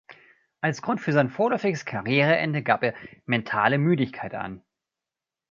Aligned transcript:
Als 0.61 0.81
Grund 0.81 0.99
für 0.99 1.13
sein 1.13 1.29
vorläufiges 1.29 1.85
Karriereende 1.85 2.63
gab 2.63 2.81
er 2.81 2.95
„mentale 3.27 3.77
Müdigkeit“ 3.77 4.33
an. 4.33 4.63